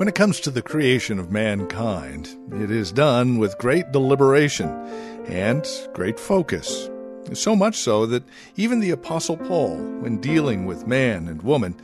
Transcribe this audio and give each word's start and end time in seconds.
When 0.00 0.08
it 0.08 0.14
comes 0.14 0.40
to 0.40 0.50
the 0.50 0.62
creation 0.62 1.18
of 1.18 1.30
mankind, 1.30 2.34
it 2.54 2.70
is 2.70 2.90
done 2.90 3.36
with 3.36 3.58
great 3.58 3.92
deliberation 3.92 4.70
and 5.26 5.68
great 5.92 6.18
focus. 6.18 6.88
So 7.34 7.54
much 7.54 7.76
so 7.76 8.06
that 8.06 8.22
even 8.56 8.80
the 8.80 8.92
Apostle 8.92 9.36
Paul, 9.36 9.76
when 9.76 10.18
dealing 10.18 10.64
with 10.64 10.86
man 10.86 11.28
and 11.28 11.42
woman, 11.42 11.78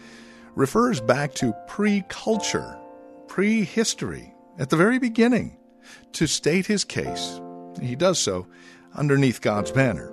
refers 0.55 0.99
back 0.99 1.35
to 1.35 1.55
pre 1.69 2.05
culture, 2.09 2.79
pre 3.29 3.65
history, 3.65 4.33
at 4.59 4.71
the 4.71 4.79
very 4.79 4.99
beginning, 4.99 5.59
to 6.13 6.27
state 6.27 6.65
his 6.65 6.85
case. 6.85 7.39
He 7.83 7.97
does 7.97 8.19
so 8.19 8.47
underneath 8.95 9.43
God's 9.43 9.73
banner. 9.73 10.11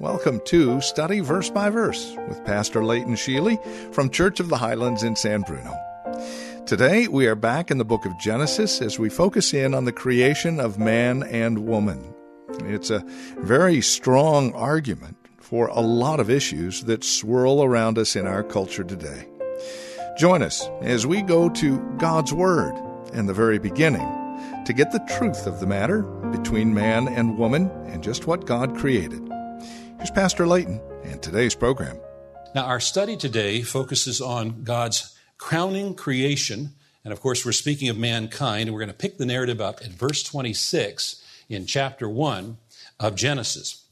Welcome 0.00 0.40
to 0.46 0.80
Study 0.80 1.20
Verse 1.20 1.50
by 1.50 1.70
Verse 1.70 2.12
with 2.26 2.44
Pastor 2.44 2.84
Leighton 2.84 3.14
Sheely 3.14 3.62
from 3.94 4.10
Church 4.10 4.40
of 4.40 4.48
the 4.48 4.56
Highlands 4.56 5.04
in 5.04 5.14
San 5.14 5.42
Bruno. 5.42 5.85
Today, 6.66 7.06
we 7.06 7.28
are 7.28 7.36
back 7.36 7.70
in 7.70 7.78
the 7.78 7.84
book 7.84 8.04
of 8.06 8.18
Genesis 8.18 8.82
as 8.82 8.98
we 8.98 9.08
focus 9.08 9.54
in 9.54 9.72
on 9.72 9.84
the 9.84 9.92
creation 9.92 10.58
of 10.58 10.80
man 10.80 11.22
and 11.22 11.60
woman. 11.60 12.12
It's 12.64 12.90
a 12.90 13.04
very 13.38 13.80
strong 13.80 14.52
argument 14.52 15.16
for 15.38 15.68
a 15.68 15.78
lot 15.78 16.18
of 16.18 16.28
issues 16.28 16.82
that 16.82 17.04
swirl 17.04 17.62
around 17.62 17.98
us 17.98 18.16
in 18.16 18.26
our 18.26 18.42
culture 18.42 18.82
today. 18.82 19.28
Join 20.18 20.42
us 20.42 20.68
as 20.82 21.06
we 21.06 21.22
go 21.22 21.48
to 21.50 21.78
God's 21.98 22.34
Word 22.34 22.74
in 23.12 23.26
the 23.26 23.32
very 23.32 23.60
beginning 23.60 24.64
to 24.64 24.72
get 24.72 24.90
the 24.90 25.06
truth 25.16 25.46
of 25.46 25.60
the 25.60 25.68
matter 25.68 26.02
between 26.32 26.74
man 26.74 27.06
and 27.06 27.38
woman 27.38 27.70
and 27.86 28.02
just 28.02 28.26
what 28.26 28.44
God 28.44 28.76
created. 28.76 29.22
Here's 29.98 30.10
Pastor 30.10 30.48
Leighton 30.48 30.80
and 31.04 31.22
today's 31.22 31.54
program. 31.54 32.00
Now, 32.56 32.64
our 32.64 32.80
study 32.80 33.16
today 33.16 33.62
focuses 33.62 34.20
on 34.20 34.64
God's 34.64 35.15
crowning 35.38 35.94
creation. 35.94 36.74
And 37.04 37.12
of 37.12 37.20
course, 37.20 37.44
we're 37.44 37.52
speaking 37.52 37.88
of 37.88 37.98
mankind, 37.98 38.62
and 38.62 38.72
we're 38.72 38.80
going 38.80 38.88
to 38.88 38.94
pick 38.94 39.18
the 39.18 39.26
narrative 39.26 39.60
up 39.60 39.80
at 39.82 39.90
verse 39.90 40.22
26 40.22 41.22
in 41.48 41.66
chapter 41.66 42.08
1 42.08 42.56
of 42.98 43.14
Genesis. 43.14 43.84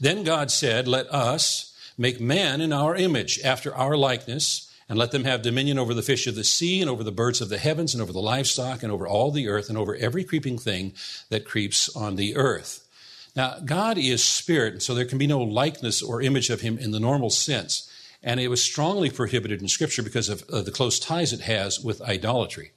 Then 0.00 0.24
God 0.24 0.50
said, 0.50 0.88
Let 0.88 1.12
us 1.12 1.74
make 1.98 2.20
man 2.20 2.60
in 2.60 2.72
our 2.72 2.94
image, 2.94 3.40
after 3.44 3.74
our 3.74 3.96
likeness, 3.96 4.72
and 4.88 4.98
let 4.98 5.10
them 5.10 5.24
have 5.24 5.42
dominion 5.42 5.78
over 5.78 5.94
the 5.94 6.02
fish 6.02 6.26
of 6.26 6.34
the 6.34 6.44
sea, 6.44 6.80
and 6.80 6.88
over 6.88 7.02
the 7.02 7.12
birds 7.12 7.40
of 7.40 7.48
the 7.48 7.58
heavens, 7.58 7.94
and 7.94 8.02
over 8.02 8.12
the 8.12 8.20
livestock, 8.20 8.82
and 8.82 8.92
over 8.92 9.06
all 9.06 9.30
the 9.30 9.48
earth, 9.48 9.68
and 9.68 9.76
over 9.76 9.96
every 9.96 10.24
creeping 10.24 10.58
thing 10.58 10.92
that 11.28 11.44
creeps 11.44 11.94
on 11.96 12.16
the 12.16 12.36
earth. 12.36 12.86
Now, 13.34 13.58
God 13.64 13.98
is 13.98 14.24
spirit, 14.24 14.82
so 14.82 14.94
there 14.94 15.04
can 15.04 15.18
be 15.18 15.26
no 15.26 15.40
likeness 15.40 16.02
or 16.02 16.22
image 16.22 16.48
of 16.48 16.62
him 16.62 16.78
in 16.78 16.92
the 16.92 17.00
normal 17.00 17.30
sense. 17.30 17.90
And 18.26 18.40
it 18.40 18.48
was 18.48 18.62
strongly 18.62 19.08
prohibited 19.08 19.62
in 19.62 19.68
Scripture 19.68 20.02
because 20.02 20.28
of 20.28 20.46
the 20.48 20.72
close 20.72 20.98
ties 20.98 21.32
it 21.32 21.40
has 21.42 21.80
with 21.80 22.02
idolatry. 22.02 22.72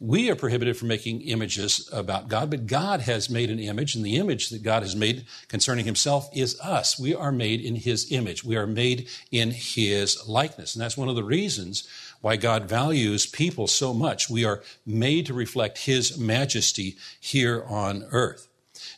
We 0.00 0.30
are 0.30 0.34
prohibited 0.34 0.78
from 0.78 0.88
making 0.88 1.20
images 1.20 1.88
about 1.92 2.28
God, 2.28 2.50
but 2.50 2.66
God 2.66 3.02
has 3.02 3.28
made 3.28 3.50
an 3.50 3.60
image, 3.60 3.94
and 3.94 4.04
the 4.04 4.16
image 4.16 4.48
that 4.48 4.62
God 4.62 4.82
has 4.82 4.96
made 4.96 5.26
concerning 5.46 5.84
himself 5.84 6.28
is 6.34 6.58
us. 6.58 6.98
We 6.98 7.14
are 7.14 7.30
made 7.30 7.60
in 7.60 7.76
his 7.76 8.10
image. 8.10 8.42
We 8.42 8.56
are 8.56 8.66
made 8.66 9.08
in 9.30 9.50
his 9.50 10.26
likeness. 10.26 10.74
And 10.74 10.82
that's 10.82 10.96
one 10.96 11.10
of 11.10 11.16
the 11.16 11.22
reasons 11.22 11.86
why 12.22 12.36
God 12.36 12.64
values 12.64 13.26
people 13.26 13.66
so 13.66 13.94
much. 13.94 14.28
We 14.30 14.44
are 14.44 14.62
made 14.86 15.26
to 15.26 15.34
reflect 15.34 15.78
his 15.78 16.18
majesty 16.18 16.96
here 17.20 17.62
on 17.68 18.06
earth. 18.10 18.48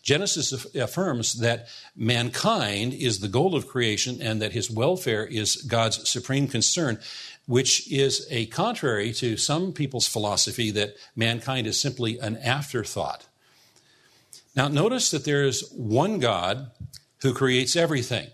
Genesis 0.03 0.53
affirms 0.75 1.35
that 1.35 1.69
mankind 1.97 2.93
is 2.95 3.21
the 3.21 3.29
goal 3.29 3.55
of 3.55 3.67
creation 3.67 4.21
and 4.21 4.41
that 4.41 4.53
his 4.53 4.71
welfare 4.71 5.25
is 5.25 5.57
God's 5.57 6.09
supreme 6.09 6.49
concern, 6.49 6.99
which 7.47 7.91
is 7.91 8.27
a 8.31 8.47
contrary 8.47 9.13
to 9.15 9.37
some 9.37 9.73
people's 9.73 10.07
philosophy 10.07 10.71
that 10.71 10.95
mankind 11.17 11.67
is 11.67 11.81
simply 11.81 12.19
an 12.19 12.37
afterthought. 12.39 13.27
Now, 14.55 14.69
notice 14.69 15.11
that 15.11 15.25
there 15.25 15.45
is 15.45 15.71
one 15.73 16.19
God 16.19 16.71
who 17.23 17.33
creates 17.33 17.75
everything. 17.75 18.29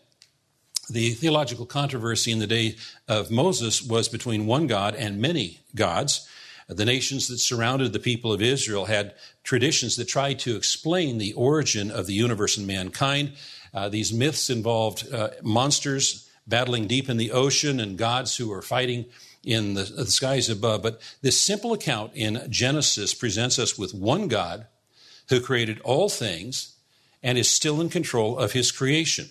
The 0.90 1.10
theological 1.10 1.66
controversy 1.66 2.32
in 2.32 2.38
the 2.38 2.46
day 2.46 2.76
of 3.06 3.30
Moses 3.30 3.82
was 3.82 4.08
between 4.08 4.46
one 4.46 4.66
God 4.66 4.94
and 4.94 5.20
many 5.20 5.60
gods. 5.74 6.27
The 6.68 6.84
nations 6.84 7.28
that 7.28 7.38
surrounded 7.38 7.92
the 7.94 7.98
people 7.98 8.30
of 8.30 8.42
Israel 8.42 8.84
had 8.84 9.14
traditions 9.42 9.96
that 9.96 10.04
tried 10.04 10.38
to 10.40 10.54
explain 10.54 11.16
the 11.16 11.32
origin 11.32 11.90
of 11.90 12.06
the 12.06 12.12
universe 12.12 12.58
and 12.58 12.66
mankind. 12.66 13.32
Uh, 13.72 13.88
these 13.88 14.12
myths 14.12 14.50
involved 14.50 15.10
uh, 15.12 15.30
monsters 15.42 16.28
battling 16.46 16.86
deep 16.86 17.08
in 17.08 17.16
the 17.16 17.32
ocean 17.32 17.80
and 17.80 17.96
gods 17.96 18.36
who 18.36 18.48
were 18.48 18.62
fighting 18.62 19.06
in 19.44 19.74
the, 19.74 19.84
the 19.84 20.06
skies 20.06 20.50
above. 20.50 20.82
But 20.82 21.00
this 21.22 21.40
simple 21.40 21.72
account 21.72 22.12
in 22.14 22.46
Genesis 22.50 23.14
presents 23.14 23.58
us 23.58 23.78
with 23.78 23.94
one 23.94 24.28
God 24.28 24.66
who 25.30 25.40
created 25.40 25.80
all 25.80 26.10
things 26.10 26.76
and 27.22 27.38
is 27.38 27.50
still 27.50 27.80
in 27.80 27.88
control 27.88 28.38
of 28.38 28.52
his 28.52 28.70
creation. 28.70 29.30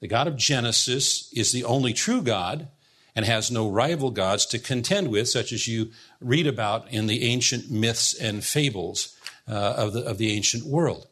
The 0.00 0.08
God 0.08 0.28
of 0.28 0.36
Genesis 0.36 1.32
is 1.32 1.50
the 1.50 1.64
only 1.64 1.92
true 1.92 2.22
God 2.22 2.68
and 3.16 3.24
has 3.24 3.50
no 3.50 3.68
rival 3.68 4.10
gods 4.10 4.46
to 4.46 4.58
contend 4.58 5.08
with, 5.08 5.28
such 5.28 5.52
as 5.52 5.68
you 5.68 5.90
read 6.20 6.46
about 6.46 6.90
in 6.92 7.06
the 7.06 7.22
ancient 7.24 7.70
myths 7.70 8.14
and 8.14 8.44
fables 8.44 9.16
uh, 9.48 9.52
of, 9.76 9.92
the, 9.92 10.00
of 10.04 10.18
the 10.18 10.32
ancient 10.32 10.64
world. 10.64 11.06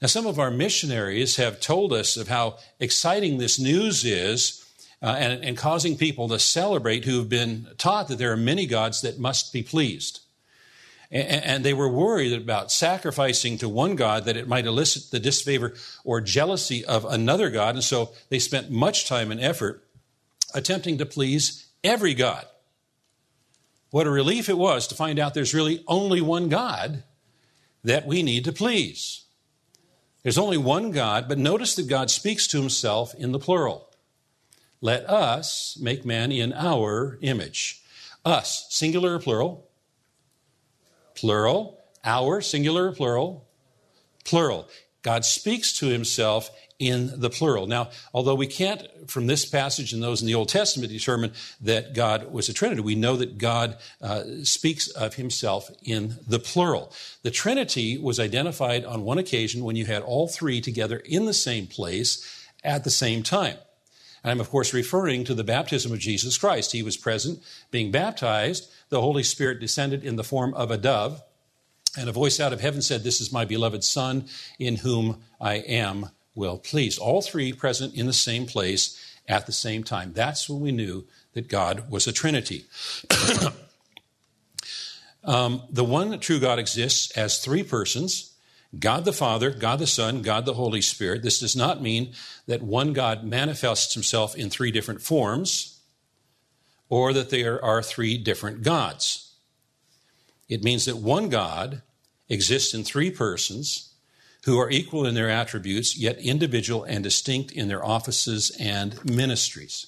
Now, 0.00 0.08
some 0.08 0.26
of 0.26 0.38
our 0.38 0.50
missionaries 0.50 1.36
have 1.36 1.60
told 1.60 1.92
us 1.92 2.16
of 2.16 2.28
how 2.28 2.56
exciting 2.78 3.38
this 3.38 3.58
news 3.58 4.04
is 4.04 4.64
uh, 5.02 5.16
and, 5.18 5.44
and 5.44 5.56
causing 5.56 5.96
people 5.96 6.28
to 6.28 6.38
celebrate 6.38 7.04
who 7.04 7.18
have 7.18 7.28
been 7.28 7.68
taught 7.78 8.08
that 8.08 8.18
there 8.18 8.32
are 8.32 8.36
many 8.36 8.66
gods 8.66 9.02
that 9.02 9.18
must 9.18 9.52
be 9.52 9.62
pleased. 9.62 10.20
And, 11.10 11.44
and 11.44 11.64
they 11.64 11.74
were 11.74 11.88
worried 11.88 12.32
about 12.32 12.72
sacrificing 12.72 13.58
to 13.58 13.68
one 13.68 13.94
God 13.94 14.24
that 14.24 14.36
it 14.36 14.48
might 14.48 14.66
elicit 14.66 15.10
the 15.10 15.20
disfavor 15.20 15.74
or 16.04 16.20
jealousy 16.20 16.84
of 16.84 17.04
another 17.04 17.50
God. 17.50 17.74
And 17.74 17.84
so 17.84 18.10
they 18.28 18.38
spent 18.38 18.70
much 18.70 19.06
time 19.06 19.30
and 19.30 19.40
effort 19.40 19.84
attempting 20.54 20.98
to 20.98 21.06
please 21.06 21.68
every 21.82 22.14
God. 22.14 22.46
What 23.90 24.06
a 24.06 24.10
relief 24.10 24.48
it 24.48 24.58
was 24.58 24.86
to 24.88 24.94
find 24.94 25.18
out 25.18 25.34
there's 25.34 25.54
really 25.54 25.82
only 25.88 26.20
one 26.20 26.48
God 26.48 27.02
that 27.82 28.06
we 28.06 28.22
need 28.22 28.44
to 28.44 28.52
please. 28.52 29.24
There's 30.22 30.38
only 30.38 30.58
one 30.58 30.90
God, 30.90 31.28
but 31.28 31.38
notice 31.38 31.74
that 31.76 31.88
God 31.88 32.10
speaks 32.10 32.46
to 32.48 32.60
himself 32.60 33.14
in 33.14 33.32
the 33.32 33.38
plural. 33.38 33.88
Let 34.80 35.08
us 35.08 35.78
make 35.80 36.04
man 36.04 36.30
in 36.30 36.52
our 36.52 37.18
image. 37.22 37.82
Us, 38.24 38.66
singular 38.70 39.14
or 39.14 39.18
plural? 39.18 39.68
Plural. 41.14 41.78
Our, 42.04 42.40
singular 42.40 42.88
or 42.88 42.92
plural? 42.92 43.48
Plural. 44.24 44.68
God 45.02 45.24
speaks 45.24 45.72
to 45.78 45.86
himself 45.86 46.50
in 46.80 47.20
the 47.20 47.28
plural. 47.28 47.66
Now, 47.66 47.90
although 48.14 48.34
we 48.34 48.46
can't, 48.46 48.82
from 49.08 49.26
this 49.26 49.44
passage 49.44 49.92
and 49.92 50.02
those 50.02 50.22
in 50.22 50.26
the 50.26 50.34
Old 50.34 50.48
Testament, 50.48 50.90
determine 50.90 51.32
that 51.60 51.94
God 51.94 52.32
was 52.32 52.48
a 52.48 52.54
Trinity, 52.54 52.80
we 52.80 52.94
know 52.94 53.16
that 53.16 53.36
God 53.36 53.76
uh, 54.00 54.24
speaks 54.42 54.88
of 54.88 55.14
himself 55.14 55.70
in 55.82 56.16
the 56.26 56.38
plural. 56.38 56.92
The 57.22 57.30
Trinity 57.30 57.98
was 57.98 58.18
identified 58.18 58.84
on 58.86 59.04
one 59.04 59.18
occasion 59.18 59.62
when 59.62 59.76
you 59.76 59.84
had 59.84 60.02
all 60.02 60.26
three 60.26 60.62
together 60.62 60.96
in 61.04 61.26
the 61.26 61.34
same 61.34 61.66
place 61.66 62.46
at 62.64 62.84
the 62.84 62.90
same 62.90 63.22
time. 63.22 63.58
And 64.24 64.30
I'm, 64.30 64.40
of 64.40 64.50
course, 64.50 64.74
referring 64.74 65.24
to 65.24 65.34
the 65.34 65.44
baptism 65.44 65.92
of 65.92 65.98
Jesus 65.98 66.38
Christ. 66.38 66.72
He 66.72 66.82
was 66.82 66.96
present, 66.96 67.42
being 67.70 67.90
baptized. 67.90 68.70
The 68.88 69.00
Holy 69.00 69.22
Spirit 69.22 69.60
descended 69.60 70.04
in 70.04 70.16
the 70.16 70.24
form 70.24 70.54
of 70.54 70.70
a 70.70 70.76
dove. 70.78 71.22
And 71.98 72.08
a 72.08 72.12
voice 72.12 72.38
out 72.40 72.52
of 72.52 72.60
heaven 72.60 72.82
said, 72.82 73.02
This 73.02 73.20
is 73.20 73.32
my 73.32 73.44
beloved 73.44 73.84
Son, 73.84 74.26
in 74.58 74.76
whom 74.76 75.22
I 75.40 75.54
am 75.54 76.10
well 76.34 76.58
pleased. 76.58 76.98
All 76.98 77.22
three 77.22 77.52
present 77.52 77.94
in 77.94 78.06
the 78.06 78.12
same 78.12 78.46
place 78.46 78.98
at 79.28 79.46
the 79.46 79.52
same 79.52 79.84
time. 79.84 80.12
That's 80.12 80.48
when 80.48 80.60
we 80.60 80.72
knew 80.72 81.04
that 81.32 81.48
God 81.48 81.90
was 81.90 82.06
a 82.06 82.12
Trinity. 82.12 82.64
um, 85.24 85.62
the 85.70 85.84
one 85.84 86.18
true 86.20 86.40
God 86.40 86.58
exists 86.58 87.10
as 87.16 87.38
three 87.38 87.62
persons 87.62 88.30
God 88.78 89.04
the 89.04 89.12
Father, 89.12 89.50
God 89.50 89.80
the 89.80 89.86
Son, 89.86 90.22
God 90.22 90.46
the 90.46 90.54
Holy 90.54 90.80
Spirit. 90.80 91.22
This 91.22 91.40
does 91.40 91.56
not 91.56 91.82
mean 91.82 92.12
that 92.46 92.62
one 92.62 92.92
God 92.92 93.24
manifests 93.24 93.94
himself 93.94 94.36
in 94.36 94.48
three 94.48 94.70
different 94.70 95.02
forms 95.02 95.80
or 96.88 97.12
that 97.12 97.30
there 97.30 97.62
are 97.64 97.82
three 97.82 98.16
different 98.16 98.62
gods. 98.62 99.29
It 100.50 100.64
means 100.64 100.84
that 100.84 100.96
one 100.96 101.28
God 101.30 101.80
exists 102.28 102.74
in 102.74 102.84
three 102.84 103.10
persons 103.10 103.94
who 104.44 104.58
are 104.58 104.70
equal 104.70 105.06
in 105.06 105.14
their 105.14 105.30
attributes, 105.30 105.96
yet 105.96 106.18
individual 106.18 106.82
and 106.84 107.04
distinct 107.04 107.52
in 107.52 107.68
their 107.68 107.84
offices 107.84 108.50
and 108.58 109.02
ministries. 109.04 109.86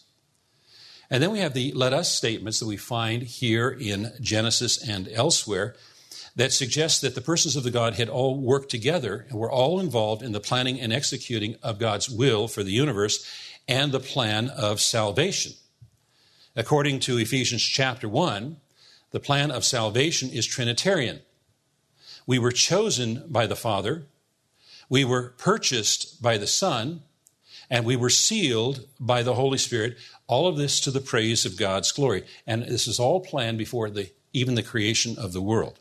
And 1.10 1.22
then 1.22 1.32
we 1.32 1.40
have 1.40 1.52
the 1.52 1.72
let 1.72 1.92
us 1.92 2.14
statements 2.14 2.60
that 2.60 2.66
we 2.66 2.76
find 2.76 3.22
here 3.22 3.68
in 3.68 4.12
Genesis 4.20 4.88
and 4.88 5.08
elsewhere 5.08 5.74
that 6.36 6.52
suggest 6.52 7.02
that 7.02 7.14
the 7.14 7.20
persons 7.20 7.56
of 7.56 7.64
the 7.64 7.70
Godhead 7.70 8.08
all 8.08 8.38
worked 8.38 8.70
together 8.70 9.26
and 9.28 9.38
were 9.38 9.50
all 9.50 9.80
involved 9.80 10.22
in 10.22 10.32
the 10.32 10.40
planning 10.40 10.80
and 10.80 10.92
executing 10.92 11.56
of 11.62 11.78
God's 11.78 12.08
will 12.08 12.46
for 12.46 12.62
the 12.62 12.72
universe 12.72 13.28
and 13.66 13.90
the 13.90 14.00
plan 14.00 14.48
of 14.48 14.80
salvation. 14.80 15.52
According 16.54 17.00
to 17.00 17.18
Ephesians 17.18 17.62
chapter 17.62 18.08
1, 18.08 18.56
the 19.12 19.20
plan 19.20 19.50
of 19.50 19.64
salvation 19.64 20.30
is 20.30 20.46
Trinitarian. 20.46 21.20
We 22.26 22.38
were 22.38 22.52
chosen 22.52 23.24
by 23.28 23.46
the 23.46 23.56
Father, 23.56 24.06
we 24.88 25.04
were 25.04 25.34
purchased 25.38 26.20
by 26.20 26.36
the 26.36 26.46
Son, 26.46 27.02
and 27.70 27.86
we 27.86 27.96
were 27.96 28.10
sealed 28.10 28.86
by 29.00 29.22
the 29.22 29.34
Holy 29.34 29.56
Spirit. 29.56 29.96
All 30.26 30.46
of 30.46 30.58
this 30.58 30.80
to 30.80 30.90
the 30.90 31.00
praise 31.00 31.46
of 31.46 31.56
God's 31.56 31.90
glory. 31.92 32.24
And 32.46 32.62
this 32.64 32.86
is 32.86 33.00
all 33.00 33.20
planned 33.20 33.56
before 33.56 33.88
the, 33.88 34.10
even 34.34 34.54
the 34.54 34.62
creation 34.62 35.16
of 35.18 35.32
the 35.32 35.40
world. 35.40 35.78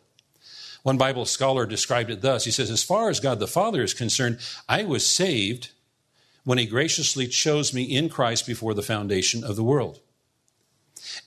One 0.84 0.98
Bible 0.98 1.26
scholar 1.26 1.66
described 1.66 2.10
it 2.10 2.22
thus 2.22 2.46
He 2.46 2.52
says, 2.52 2.72
As 2.72 2.84
far 2.84 3.10
as 3.10 3.20
God 3.20 3.40
the 3.40 3.48
Father 3.48 3.84
is 3.84 3.94
concerned, 3.94 4.40
I 4.70 4.84
was 4.84 5.06
saved 5.06 5.72
when 6.46 6.58
He 6.58 6.66
graciously 6.66 7.28
chose 7.28 7.74
me 7.74 7.84
in 7.84 8.08
Christ 8.08 8.48
before 8.48 8.74
the 8.74 8.82
foundation 8.82 9.44
of 9.44 9.58
the 9.58 9.64
world. 9.64 10.00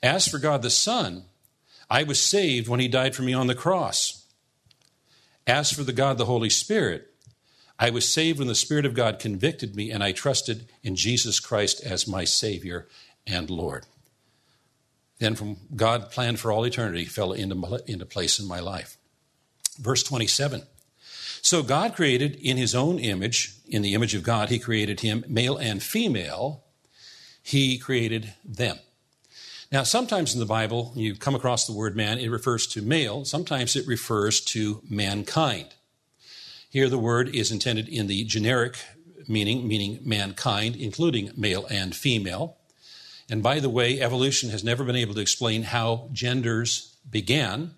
As 0.03 0.27
for 0.27 0.39
God 0.39 0.63
the 0.63 0.71
Son, 0.71 1.25
I 1.95 2.03
was 2.03 2.19
saved 2.19 2.67
when 2.67 2.81
He 2.81 2.89
died 2.89 3.15
for 3.15 3.23
me 3.23 3.33
on 3.33 3.47
the 3.47 3.55
cross. 3.55 4.27
As 5.47 5.71
for 5.71 5.85
the 5.85 5.93
God 5.93 6.19
the 6.19 6.25
Holy 6.25 6.51
Spirit, 6.51 7.09
I 7.79 7.91
was 7.91 8.13
saved 8.13 8.41
when 8.41 8.49
the 8.49 8.57
Spirit 8.57 8.85
of 8.85 8.95
God 8.95 9.21
convicted 9.21 9.77
me 9.77 9.93
and 9.93 10.03
I 10.03 10.11
trusted 10.11 10.67
in 10.83 10.97
Jesus 10.97 11.39
Christ 11.39 11.85
as 11.85 12.09
my 12.09 12.25
Savior 12.25 12.89
and 13.29 13.49
Lord. 13.49 13.87
Then, 15.21 15.37
from 15.37 15.59
God 15.77 16.11
planned 16.11 16.41
for 16.41 16.51
all 16.51 16.65
eternity, 16.65 17.05
fell 17.05 17.31
into, 17.31 17.81
into 17.87 18.07
place 18.07 18.41
in 18.41 18.49
my 18.49 18.59
life. 18.59 18.97
Verse 19.79 20.03
27. 20.03 20.63
So 21.43 21.63
God 21.63 21.95
created 21.95 22.35
in 22.35 22.57
his 22.57 22.75
own 22.75 22.99
image, 22.99 23.55
in 23.69 23.83
the 23.83 23.95
image 23.95 24.17
of 24.17 24.25
God, 24.25 24.49
he 24.49 24.59
created 24.59 24.99
him, 24.99 25.25
male 25.29 25.57
and 25.57 25.81
female, 25.81 26.65
he 27.41 27.79
created 27.79 28.33
them. 28.45 28.81
Now, 29.75 29.83
sometimes 29.83 30.35
in 30.35 30.39
the 30.39 30.47
Bible, 30.47 30.93
you 30.95 31.17
come 31.17 31.35
across 31.35 31.67
the 31.67 31.73
word 31.73 31.97
man, 31.97 32.19
it 32.19 32.31
refers 32.31 32.65
to 32.69 32.81
male, 32.81 33.25
sometimes 33.25 33.75
it 33.75 33.89
refers 33.89 34.41
to 34.43 34.81
mankind. 34.89 35.75
Here, 36.71 36.89
the 36.89 36.97
word 36.97 37.35
is 37.35 37.51
intended 37.51 37.89
in 37.89 38.07
the 38.07 38.23
generic 38.23 38.77
meaning, 39.27 39.67
meaning 39.67 39.99
mankind, 40.05 40.77
including 40.77 41.33
male 41.37 41.67
and 41.69 41.93
female. 41.93 42.57
And 43.29 43.43
by 43.43 43.59
the 43.59 43.69
way, 43.69 44.01
evolution 44.01 44.51
has 44.51 44.63
never 44.63 44.85
been 44.85 44.95
able 44.95 45.15
to 45.15 45.21
explain 45.21 45.65
how 45.65 46.09
genders 46.13 46.97
began. 47.11 47.73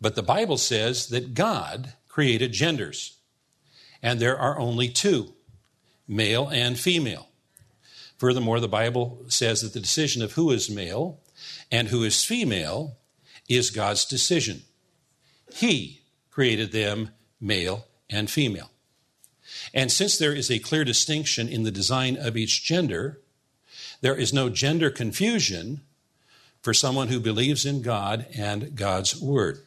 But 0.00 0.14
the 0.14 0.22
Bible 0.22 0.56
says 0.56 1.08
that 1.08 1.34
God 1.34 1.92
created 2.08 2.52
genders, 2.52 3.18
and 4.02 4.18
there 4.18 4.38
are 4.38 4.58
only 4.58 4.88
two 4.88 5.34
male 6.08 6.48
and 6.48 6.78
female. 6.78 7.28
Furthermore, 8.22 8.60
the 8.60 8.68
Bible 8.68 9.24
says 9.26 9.62
that 9.62 9.72
the 9.72 9.80
decision 9.80 10.22
of 10.22 10.34
who 10.34 10.52
is 10.52 10.70
male 10.70 11.18
and 11.72 11.88
who 11.88 12.04
is 12.04 12.24
female 12.24 12.96
is 13.48 13.70
God's 13.70 14.04
decision. 14.04 14.62
He 15.52 16.02
created 16.30 16.70
them 16.70 17.10
male 17.40 17.88
and 18.08 18.30
female. 18.30 18.70
And 19.74 19.90
since 19.90 20.18
there 20.18 20.32
is 20.32 20.52
a 20.52 20.60
clear 20.60 20.84
distinction 20.84 21.48
in 21.48 21.64
the 21.64 21.72
design 21.72 22.16
of 22.16 22.36
each 22.36 22.62
gender, 22.62 23.20
there 24.02 24.14
is 24.14 24.32
no 24.32 24.48
gender 24.48 24.88
confusion 24.88 25.80
for 26.62 26.72
someone 26.72 27.08
who 27.08 27.18
believes 27.18 27.66
in 27.66 27.82
God 27.82 28.26
and 28.36 28.76
God's 28.76 29.20
Word. 29.20 29.62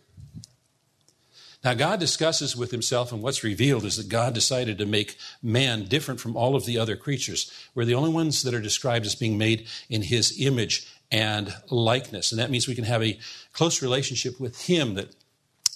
Now, 1.66 1.74
God 1.74 2.00
discusses 2.00 2.56
with 2.56 2.70
himself, 2.70 3.12
and 3.12 3.24
what's 3.24 3.44
revealed 3.44 3.86
is 3.86 3.98
that 3.98 4.08
God 4.08 4.36
decided 4.36 4.78
to 4.78 4.86
make 4.86 5.18
man 5.42 5.86
different 5.86 6.20
from 6.20 6.38
all 6.38 6.56
of 6.56 6.68
the 6.68 6.78
other 6.78 6.96
creatures. 6.96 7.52
We're 7.74 7.86
the 7.86 7.96
only 7.96 8.12
ones 8.12 8.44
that 8.44 8.54
are 8.54 8.62
described 8.62 9.04
as 9.08 9.16
being 9.16 9.36
made 9.36 9.66
in 9.90 10.04
his 10.04 10.40
image 10.40 10.88
and 11.10 11.56
likeness. 11.72 12.32
And 12.32 12.40
that 12.40 12.52
means 12.52 12.68
we 12.68 12.76
can 12.76 12.84
have 12.84 13.02
a 13.02 13.18
close 13.52 13.82
relationship 13.82 14.40
with 14.40 14.68
him 14.68 14.94
that 14.94 15.16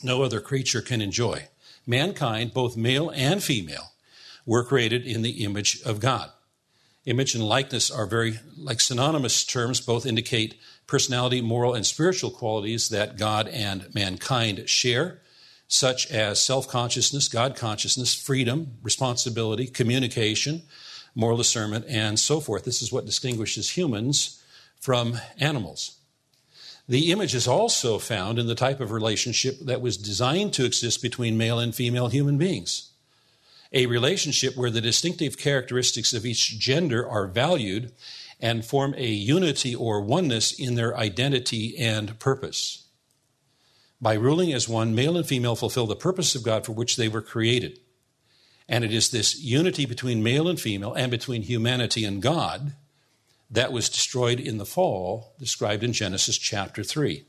no 0.04 0.22
other 0.22 0.40
creature 0.40 0.84
can 0.84 1.02
enjoy. 1.02 1.48
Mankind, 1.88 2.54
both 2.54 2.78
male 2.78 3.10
and 3.10 3.42
female, 3.42 3.94
were 4.46 4.64
created 4.64 5.08
in 5.08 5.24
the 5.24 5.44
image 5.44 5.82
of 5.82 6.00
God. 6.00 6.30
Image 7.06 7.34
and 7.34 7.44
likeness 7.44 7.90
are 7.90 8.06
very 8.06 8.40
like 8.60 8.80
synonymous 8.80 9.44
terms, 9.44 9.82
both 9.82 10.06
indicate 10.06 10.54
personality, 10.86 11.42
moral, 11.42 11.74
and 11.74 11.84
spiritual 11.84 12.30
qualities 12.30 12.90
that 12.90 13.18
God 13.18 13.48
and 13.48 13.88
mankind 13.96 14.70
share 14.70 15.22
such 15.70 16.12
as 16.12 16.42
self 16.42 16.68
consciousness, 16.68 17.30
God 17.30 17.56
consciousness, 17.56 18.14
freedom, 18.14 18.74
responsibility, 18.82 19.68
communication, 19.68 20.64
moral 21.16 21.38
discernment, 21.38 21.86
and 21.88 22.20
so 22.20 22.42
forth. 22.42 22.66
This 22.66 22.82
is 22.82 22.92
what 22.92 23.06
distinguishes 23.06 23.78
humans 23.78 24.44
from 24.82 25.18
animals. 25.40 26.00
The 26.90 27.12
image 27.12 27.36
is 27.36 27.48
also 27.48 28.00
found 28.00 28.40
in 28.40 28.48
the 28.48 28.56
type 28.56 28.80
of 28.80 28.92
relationship 28.92 29.60
that 29.60 29.80
was 29.80 29.96
designed 29.96 30.54
to 30.54 30.66
exist 30.66 31.04
between 31.04 31.38
male 31.38 31.60
and 31.60 31.74
female 31.74 32.08
human 32.08 32.40
beings. 32.40 32.90
A 33.72 33.86
relationship 33.86 34.58
where 34.58 34.72
the 34.72 34.82
distinctive 34.82 35.38
characteristics 35.38 36.14
of 36.14 36.26
each 36.26 36.58
gender 36.58 37.08
are 37.08 37.28
valued 37.28 37.92
and 38.40 38.66
form 38.66 38.96
a 38.98 39.06
unity 39.06 39.76
or 39.76 40.02
oneness 40.02 40.52
in 40.52 40.74
their 40.74 40.98
identity 40.98 41.78
and 41.78 42.18
purpose. 42.18 42.86
By 44.02 44.14
ruling 44.14 44.54
as 44.54 44.70
one, 44.70 44.96
male 44.96 45.18
and 45.18 45.26
female 45.26 45.56
fulfill 45.56 45.88
the 45.88 45.96
purpose 45.96 46.36
of 46.36 46.44
God 46.44 46.66
for 46.66 46.72
which 46.72 46.96
they 46.96 47.10
were 47.10 47.22
created. 47.22 47.80
And 48.68 48.84
it 48.84 48.94
is 48.94 49.10
this 49.10 49.40
unity 49.40 49.86
between 49.86 50.24
male 50.24 50.48
and 50.48 50.60
female 50.60 50.94
and 50.94 51.12
between 51.12 51.42
humanity 51.42 52.06
and 52.06 52.22
God 52.22 52.74
that 53.50 53.72
was 53.72 53.90
destroyed 53.90 54.40
in 54.40 54.58
the 54.58 54.66
fall, 54.66 55.34
described 55.40 55.84
in 55.84 55.92
Genesis 55.92 56.38
chapter 56.38 56.84
3. 56.84 57.26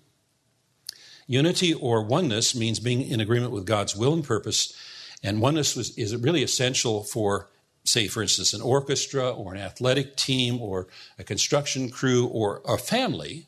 Unity 1.26 1.72
or 1.72 2.02
oneness 2.02 2.54
means 2.54 2.78
being 2.78 3.02
in 3.02 3.20
agreement 3.20 3.52
with 3.52 3.64
God's 3.64 3.96
will 3.96 4.12
and 4.12 4.24
purpose, 4.24 4.74
and 5.22 5.40
oneness 5.40 5.74
was, 5.74 5.96
is 5.96 6.14
really 6.16 6.42
essential 6.42 7.02
for, 7.04 7.48
say, 7.84 8.06
for 8.06 8.22
instance, 8.22 8.52
an 8.52 8.60
orchestra 8.60 9.30
or 9.30 9.54
an 9.54 9.60
athletic 9.60 10.16
team 10.16 10.60
or 10.60 10.88
a 11.18 11.24
construction 11.24 11.88
crew 11.88 12.26
or 12.26 12.60
a 12.66 12.76
family 12.76 13.46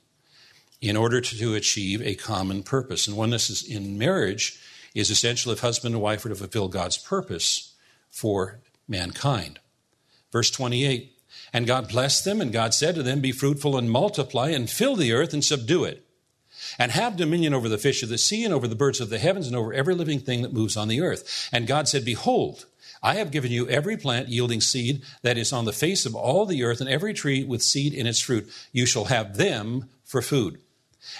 in 0.83 0.97
order 0.97 1.21
to, 1.21 1.55
achieve 1.55 2.03
a 2.03 2.17
common 2.17 2.63
purpose. 2.63 3.07
And 3.07 3.17
oneness 3.17 3.49
is 3.49 3.63
in 3.63 3.97
marriage 3.97 4.59
is 4.95 5.11
essential 5.11 5.53
if 5.53 5.61
husband 5.61 5.95
and 5.95 6.03
wife 6.03 6.27
are 6.27 6.31
to 6.31 6.35
fulfill 6.35 6.69
God's 6.69 6.99
purpose 6.99 7.75
for 8.11 8.61
mankind. 8.89 9.61
Verse 10.33 10.51
28 10.51 11.13
And 11.53 11.67
God 11.67 11.89
blessed 11.89 12.25
them, 12.25 12.41
and 12.41 12.53
God 12.53 12.75
said 12.75 12.97
to 12.97 13.03
them, 13.03 13.21
Be 13.21 13.33
fruitful 13.33 13.77
and 13.77 13.91
multiply, 13.91 14.49
and 14.51 14.69
fill 14.69 14.97
the 14.97 15.13
earth 15.13 15.33
and 15.33 15.45
subdue 15.45 15.85
it, 15.85 16.05
and 16.79 16.91
have 16.91 17.17
dominion 17.17 17.55
over 17.55 17.69
the 17.69 17.79
fish 17.79 18.03
of 18.03 18.09
the 18.09 18.19
sea, 18.19 18.45
and 18.45 18.53
over 18.53 18.67
the 18.67 18.75
birds 18.75 19.01
of 19.01 19.09
the 19.09 19.19
heavens, 19.19 19.47
and 19.47 19.55
over 19.55 19.73
every 19.73 19.95
living 19.95 20.19
thing 20.19 20.43
that 20.43 20.53
moves 20.53 20.77
on 20.77 20.89
the 20.89 21.01
earth. 21.01 21.49
And 21.53 21.67
God 21.67 21.87
said, 21.89 22.05
Behold, 22.05 22.67
I 23.03 23.15
have 23.15 23.31
given 23.31 23.53
you 23.53 23.69
every 23.69 23.97
plant 23.97 24.29
yielding 24.29 24.61
seed 24.61 25.03
that 25.23 25.39
is 25.39 25.53
on 25.53 25.65
the 25.65 25.73
face 25.73 26.07
of 26.07 26.17
all 26.17 26.45
the 26.45 26.65
earth, 26.65 26.81
and 26.81 26.91
every 26.91 27.15
tree 27.15 27.45
with 27.45 27.63
seed 27.63 27.95
in 27.95 28.07
its 28.07 28.21
fruit. 28.21 28.51
You 28.73 28.87
shall 28.87 29.05
have 29.05 29.37
them 29.37 29.89
for 30.05 30.23
food. 30.23 30.61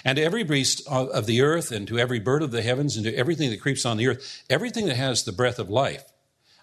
And 0.03 0.17
to 0.17 0.23
every 0.23 0.43
beast 0.43 0.87
of 0.87 1.25
the 1.25 1.41
earth, 1.41 1.71
and 1.71 1.87
to 1.87 1.99
every 1.99 2.19
bird 2.19 2.41
of 2.41 2.51
the 2.51 2.61
heavens, 2.61 2.95
and 2.95 3.05
to 3.05 3.15
everything 3.15 3.49
that 3.49 3.61
creeps 3.61 3.85
on 3.85 3.97
the 3.97 4.07
earth, 4.07 4.43
everything 4.49 4.85
that 4.87 4.97
has 4.97 5.23
the 5.23 5.31
breath 5.31 5.59
of 5.59 5.69
life, 5.69 6.05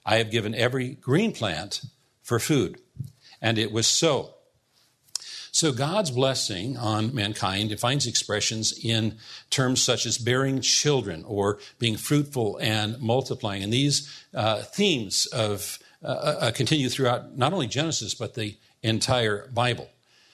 I 0.05 0.17
have 0.17 0.31
given 0.31 0.55
every 0.55 0.91
green 0.95 1.33
plant 1.33 1.83
for 2.23 2.39
food. 2.39 2.79
And 3.41 3.59
it 3.59 3.73
was 3.73 3.87
so. 3.87 4.35
So 5.53 5.73
God's 5.73 6.11
blessing 6.11 6.77
on 6.77 7.15
mankind 7.15 7.79
finds 7.81 8.07
expressions 8.07 8.73
in 8.85 9.19
terms 9.51 9.83
such 9.83 10.07
as 10.07 10.17
bearing 10.17 10.61
children 10.61 11.25
or 11.27 11.59
being 11.79 11.97
fruitful 11.97 12.59
and 12.59 13.01
multiplying. 13.01 13.63
And 13.63 13.73
these 13.73 14.09
uh, 14.33 14.63
themes 14.63 15.27
of 15.27 15.79
uh, 16.03 16.07
uh, 16.07 16.51
continue 16.53 16.89
throughout 16.89 17.37
not 17.37 17.53
only 17.53 17.67
Genesis 17.67 18.15
but 18.15 18.35
the 18.35 18.57
entire 18.83 19.49
Bible. 19.49 19.89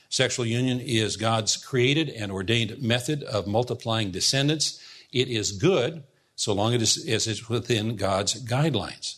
Sexual 0.09 0.47
union 0.47 0.81
is 0.81 1.17
God's 1.17 1.57
created 1.57 2.09
and 2.09 2.31
ordained 2.31 2.81
method 2.83 3.23
of 3.23 3.47
multiplying 3.47 4.11
descendants. 4.11 4.81
It 5.13 5.29
is 5.29 5.53
good 5.53 6.05
so 6.35 6.53
long 6.53 6.75
as 6.75 6.97
it's 6.97 7.49
within 7.49 7.97
God's 7.97 8.45
guidelines. 8.45 9.17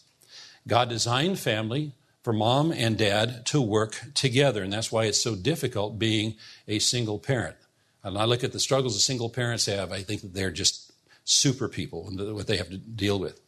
God 0.66 0.88
designed 0.88 1.38
family 1.38 1.94
for 2.22 2.32
mom 2.32 2.72
and 2.72 2.96
dad 2.96 3.46
to 3.46 3.60
work 3.60 4.00
together, 4.14 4.62
and 4.62 4.72
that's 4.72 4.92
why 4.92 5.04
it's 5.04 5.20
so 5.20 5.34
difficult 5.34 5.98
being 5.98 6.36
a 6.66 6.78
single 6.78 7.18
parent. 7.18 7.56
And 8.04 8.16
I 8.18 8.24
look 8.24 8.44
at 8.44 8.52
the 8.52 8.60
struggles 8.60 8.94
that 8.94 9.00
single 9.00 9.30
parents 9.30 9.66
have, 9.66 9.92
I 9.92 10.02
think 10.02 10.22
that 10.22 10.34
they're 10.34 10.50
just 10.50 10.92
super 11.24 11.68
people 11.68 12.06
and 12.08 12.34
what 12.34 12.46
they 12.46 12.56
have 12.56 12.70
to 12.70 12.78
deal 12.78 13.18
with. 13.18 13.40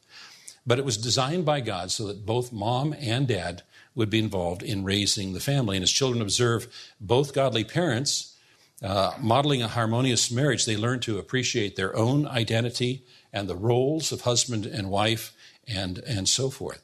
But 0.67 0.79
it 0.79 0.85
was 0.85 0.97
designed 0.97 1.45
by 1.45 1.61
God 1.61 1.91
so 1.91 2.07
that 2.07 2.27
both 2.27 2.53
mom 2.53 2.95
and 2.99 3.27
dad 3.27 3.63
would 3.95 4.11
be 4.11 4.19
involved 4.19 4.63
in 4.63 4.85
raising 4.85 5.33
the 5.33 5.41
family. 5.41 5.77
And 5.77 5.83
as 5.83 5.91
children 5.91 6.23
observe 6.23 6.69
both 7.01 7.35
godly 7.35 7.65
parents 7.65 8.37
uh, 8.83 9.13
modeling 9.21 9.63
a 9.63 9.69
harmonious 9.69 10.31
marriage, 10.31 10.65
they 10.65 10.77
learn 10.77 11.01
to 11.01 11.19
appreciate 11.19 11.77
their 11.77 11.95
own 11.95 12.27
identity 12.27 13.05
and 13.33 13.49
the 13.49 13.57
roles 13.57 14.11
of 14.11 14.23
husband 14.23 14.65
and 14.65 14.91
wife 14.91 15.33
and, 15.69 15.99
and 16.07 16.29
so 16.29 16.49
forth. 16.51 16.83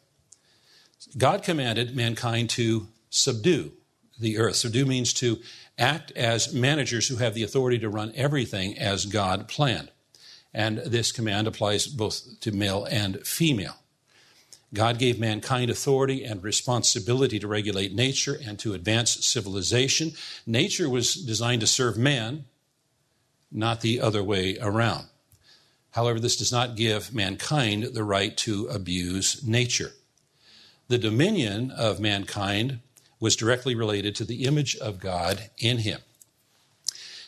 God 1.16 1.42
commanded 1.42 1.96
mankind 1.96 2.50
to 2.50 2.88
subdue 3.08 3.72
the 4.18 4.38
earth. 4.38 4.56
Subdue 4.56 4.86
means 4.86 5.12
to 5.14 5.40
act 5.78 6.12
as 6.12 6.52
managers 6.52 7.08
who 7.08 7.16
have 7.16 7.34
the 7.34 7.42
authority 7.42 7.78
to 7.78 7.88
run 7.88 8.12
everything 8.14 8.78
as 8.78 9.06
God 9.06 9.48
planned. 9.48 9.90
And 10.56 10.78
this 10.78 11.12
command 11.12 11.46
applies 11.46 11.86
both 11.86 12.40
to 12.40 12.50
male 12.50 12.86
and 12.86 13.20
female. 13.26 13.76
God 14.72 14.98
gave 14.98 15.20
mankind 15.20 15.70
authority 15.70 16.24
and 16.24 16.42
responsibility 16.42 17.38
to 17.38 17.46
regulate 17.46 17.94
nature 17.94 18.38
and 18.42 18.58
to 18.60 18.72
advance 18.72 19.26
civilization. 19.26 20.12
Nature 20.46 20.88
was 20.88 21.14
designed 21.14 21.60
to 21.60 21.66
serve 21.66 21.98
man, 21.98 22.46
not 23.52 23.82
the 23.82 24.00
other 24.00 24.24
way 24.24 24.56
around. 24.58 25.08
However, 25.90 26.18
this 26.18 26.36
does 26.36 26.52
not 26.52 26.74
give 26.74 27.14
mankind 27.14 27.84
the 27.92 28.04
right 28.04 28.34
to 28.38 28.66
abuse 28.68 29.46
nature. 29.46 29.92
The 30.88 30.98
dominion 30.98 31.70
of 31.70 32.00
mankind 32.00 32.80
was 33.20 33.36
directly 33.36 33.74
related 33.74 34.14
to 34.16 34.24
the 34.24 34.44
image 34.44 34.74
of 34.76 35.00
God 35.00 35.50
in 35.58 35.78
him. 35.78 36.00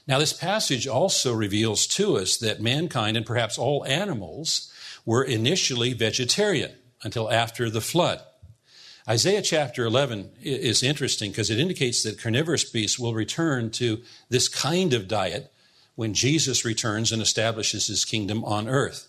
Now, 0.08 0.18
this 0.18 0.32
passage 0.32 0.88
also 0.88 1.34
reveals 1.34 1.86
to 1.88 2.16
us 2.16 2.38
that 2.38 2.62
mankind, 2.62 3.18
and 3.18 3.26
perhaps 3.26 3.58
all 3.58 3.84
animals, 3.84 4.72
were 5.04 5.22
initially 5.22 5.92
vegetarian 5.92 6.72
until 7.02 7.30
after 7.30 7.68
the 7.68 7.82
flood. 7.82 8.22
Isaiah 9.06 9.42
chapter 9.42 9.84
11 9.84 10.30
is 10.42 10.82
interesting 10.82 11.30
because 11.30 11.50
it 11.50 11.58
indicates 11.58 12.02
that 12.02 12.20
carnivorous 12.20 12.64
beasts 12.64 12.98
will 12.98 13.14
return 13.14 13.70
to 13.72 14.02
this 14.30 14.48
kind 14.48 14.94
of 14.94 15.08
diet 15.08 15.52
when 15.94 16.14
Jesus 16.14 16.64
returns 16.64 17.12
and 17.12 17.20
establishes 17.20 17.86
his 17.86 18.04
kingdom 18.04 18.44
on 18.44 18.68
earth. 18.68 19.08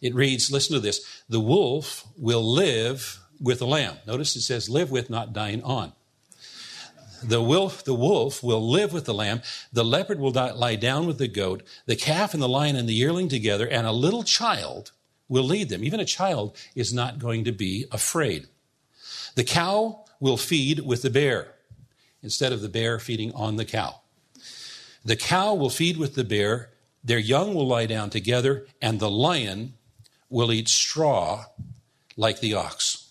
It 0.00 0.14
reads, 0.14 0.50
listen 0.50 0.74
to 0.74 0.80
this, 0.80 1.22
the 1.28 1.40
wolf 1.40 2.06
will 2.16 2.42
live 2.42 3.20
with 3.40 3.60
the 3.60 3.66
lamb. 3.66 3.96
Notice 4.06 4.34
it 4.34 4.42
says 4.42 4.68
live 4.68 4.90
with, 4.90 5.08
not 5.08 5.32
dine 5.32 5.60
on. 5.62 5.92
The 7.24 7.42
wolf, 7.42 7.84
the 7.84 7.94
wolf 7.94 8.42
will 8.42 8.68
live 8.68 8.92
with 8.92 9.04
the 9.04 9.14
lamb. 9.14 9.42
The 9.72 9.84
leopard 9.84 10.18
will 10.18 10.32
lie 10.32 10.76
down 10.76 11.06
with 11.06 11.18
the 11.18 11.28
goat. 11.28 11.62
The 11.86 11.96
calf 11.96 12.34
and 12.34 12.42
the 12.42 12.48
lion 12.48 12.76
and 12.76 12.88
the 12.88 12.94
yearling 12.94 13.28
together, 13.28 13.66
and 13.68 13.86
a 13.86 13.92
little 13.92 14.22
child 14.22 14.92
will 15.28 15.44
lead 15.44 15.68
them. 15.68 15.84
Even 15.84 16.00
a 16.00 16.04
child 16.04 16.56
is 16.74 16.92
not 16.92 17.18
going 17.18 17.44
to 17.44 17.52
be 17.52 17.86
afraid. 17.90 18.48
The 19.34 19.44
cow 19.44 20.04
will 20.20 20.36
feed 20.36 20.80
with 20.80 21.02
the 21.02 21.10
bear 21.10 21.54
instead 22.22 22.52
of 22.52 22.60
the 22.60 22.68
bear 22.68 22.98
feeding 22.98 23.32
on 23.32 23.56
the 23.56 23.64
cow. 23.64 24.00
The 25.04 25.16
cow 25.16 25.54
will 25.54 25.70
feed 25.70 25.96
with 25.96 26.14
the 26.14 26.24
bear, 26.24 26.70
their 27.02 27.18
young 27.18 27.54
will 27.54 27.66
lie 27.66 27.86
down 27.86 28.10
together, 28.10 28.66
and 28.80 29.00
the 29.00 29.10
lion 29.10 29.74
will 30.28 30.52
eat 30.52 30.68
straw 30.68 31.46
like 32.16 32.40
the 32.40 32.54
ox. 32.54 33.01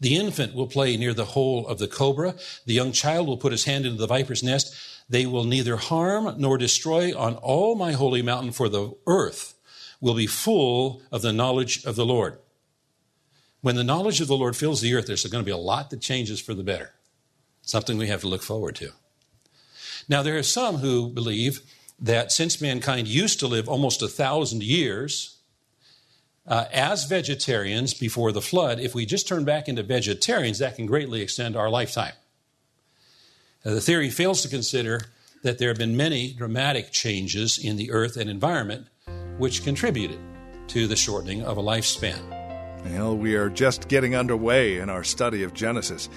The 0.00 0.16
infant 0.16 0.54
will 0.54 0.66
play 0.66 0.96
near 0.96 1.14
the 1.14 1.24
hole 1.24 1.66
of 1.66 1.78
the 1.78 1.88
cobra. 1.88 2.34
The 2.66 2.74
young 2.74 2.92
child 2.92 3.26
will 3.26 3.38
put 3.38 3.52
his 3.52 3.64
hand 3.64 3.86
into 3.86 3.98
the 3.98 4.06
viper's 4.06 4.42
nest. 4.42 4.74
They 5.08 5.26
will 5.26 5.44
neither 5.44 5.76
harm 5.76 6.34
nor 6.38 6.58
destroy 6.58 7.16
on 7.16 7.36
all 7.36 7.74
my 7.76 7.92
holy 7.92 8.22
mountain, 8.22 8.52
for 8.52 8.68
the 8.68 8.94
earth 9.06 9.54
will 10.00 10.14
be 10.14 10.26
full 10.26 11.02
of 11.10 11.22
the 11.22 11.32
knowledge 11.32 11.84
of 11.84 11.96
the 11.96 12.04
Lord. 12.04 12.38
When 13.62 13.76
the 13.76 13.84
knowledge 13.84 14.20
of 14.20 14.28
the 14.28 14.36
Lord 14.36 14.54
fills 14.54 14.80
the 14.80 14.94
earth, 14.94 15.06
there's 15.06 15.24
going 15.24 15.42
to 15.42 15.46
be 15.46 15.50
a 15.50 15.56
lot 15.56 15.90
that 15.90 16.00
changes 16.00 16.40
for 16.40 16.54
the 16.54 16.62
better. 16.62 16.92
Something 17.62 17.96
we 17.98 18.08
have 18.08 18.20
to 18.20 18.28
look 18.28 18.42
forward 18.42 18.76
to. 18.76 18.90
Now, 20.08 20.22
there 20.22 20.36
are 20.36 20.42
some 20.42 20.76
who 20.76 21.08
believe 21.08 21.62
that 21.98 22.30
since 22.30 22.60
mankind 22.60 23.08
used 23.08 23.40
to 23.40 23.46
live 23.46 23.68
almost 23.68 24.02
a 24.02 24.08
thousand 24.08 24.62
years 24.62 25.35
uh, 26.46 26.66
as 26.72 27.04
vegetarians 27.04 27.94
before 27.94 28.32
the 28.32 28.40
flood, 28.40 28.78
if 28.78 28.94
we 28.94 29.04
just 29.04 29.26
turn 29.26 29.44
back 29.44 29.68
into 29.68 29.82
vegetarians, 29.82 30.58
that 30.58 30.76
can 30.76 30.86
greatly 30.86 31.20
extend 31.20 31.56
our 31.56 31.68
lifetime. 31.68 32.12
Uh, 33.64 33.74
the 33.74 33.80
theory 33.80 34.10
fails 34.10 34.42
to 34.42 34.48
consider 34.48 35.00
that 35.42 35.58
there 35.58 35.68
have 35.68 35.78
been 35.78 35.96
many 35.96 36.32
dramatic 36.32 36.92
changes 36.92 37.58
in 37.58 37.76
the 37.76 37.90
earth 37.90 38.16
and 38.16 38.30
environment 38.30 38.86
which 39.38 39.64
contributed 39.64 40.18
to 40.68 40.86
the 40.86 40.96
shortening 40.96 41.42
of 41.42 41.58
a 41.58 41.62
lifespan. 41.62 42.20
Well, 42.84 43.16
we 43.16 43.34
are 43.34 43.50
just 43.50 43.88
getting 43.88 44.14
underway 44.14 44.78
in 44.78 44.88
our 44.88 45.04
study 45.04 45.42
of 45.42 45.52
Genesis, 45.52 46.08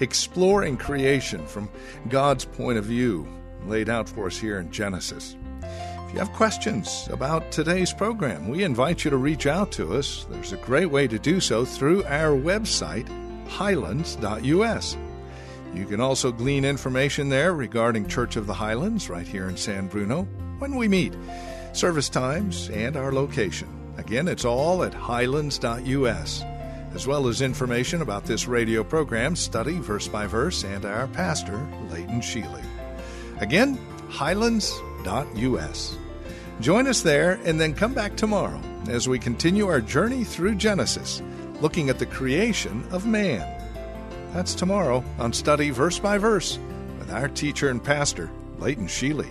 exploring 0.00 0.76
creation 0.76 1.46
from 1.46 1.70
God's 2.08 2.44
point 2.44 2.78
of 2.78 2.84
view 2.84 3.26
laid 3.64 3.88
out 3.88 4.08
for 4.08 4.26
us 4.26 4.38
here 4.38 4.60
in 4.60 4.70
Genesis. 4.70 5.36
If 6.08 6.14
you 6.14 6.20
have 6.20 6.32
questions 6.32 7.06
about 7.12 7.52
today's 7.52 7.92
program, 7.92 8.48
we 8.48 8.64
invite 8.64 9.04
you 9.04 9.10
to 9.10 9.18
reach 9.18 9.46
out 9.46 9.70
to 9.72 9.92
us. 9.92 10.26
There's 10.30 10.54
a 10.54 10.56
great 10.56 10.86
way 10.86 11.06
to 11.06 11.18
do 11.18 11.38
so 11.38 11.66
through 11.66 12.02
our 12.04 12.34
website, 12.34 13.06
highlands.us. 13.46 14.96
You 15.74 15.84
can 15.84 16.00
also 16.00 16.32
glean 16.32 16.64
information 16.64 17.28
there 17.28 17.52
regarding 17.52 18.08
Church 18.08 18.36
of 18.36 18.46
the 18.46 18.54
Highlands 18.54 19.10
right 19.10 19.28
here 19.28 19.50
in 19.50 19.58
San 19.58 19.86
Bruno 19.86 20.22
when 20.60 20.76
we 20.76 20.88
meet, 20.88 21.14
service 21.74 22.08
times, 22.08 22.70
and 22.70 22.96
our 22.96 23.12
location. 23.12 23.68
Again, 23.98 24.28
it's 24.28 24.46
all 24.46 24.84
at 24.84 24.94
highlands.us, 24.94 26.42
as 26.94 27.06
well 27.06 27.28
as 27.28 27.42
information 27.42 28.00
about 28.00 28.24
this 28.24 28.48
radio 28.48 28.82
program, 28.82 29.36
study 29.36 29.78
verse 29.78 30.08
by 30.08 30.26
verse, 30.26 30.64
and 30.64 30.86
our 30.86 31.06
pastor, 31.08 31.58
Leighton 31.90 32.22
Sheely. 32.22 32.64
Again, 33.40 33.78
highlands.us. 35.08 35.96
Join 36.60 36.86
us 36.86 37.02
there 37.02 37.40
and 37.44 37.60
then 37.60 37.74
come 37.74 37.94
back 37.94 38.16
tomorrow 38.16 38.60
as 38.88 39.08
we 39.08 39.18
continue 39.18 39.68
our 39.68 39.80
journey 39.80 40.24
through 40.24 40.56
Genesis, 40.56 41.22
looking 41.60 41.88
at 41.88 41.98
the 41.98 42.06
creation 42.06 42.84
of 42.90 43.06
man. 43.06 43.46
That's 44.32 44.54
tomorrow 44.54 45.04
on 45.18 45.32
Study 45.32 45.70
Verse 45.70 45.98
by 45.98 46.18
Verse 46.18 46.58
with 46.98 47.10
our 47.10 47.28
teacher 47.28 47.70
and 47.70 47.82
pastor, 47.82 48.30
Leighton 48.58 48.86
Sheely. 48.86 49.30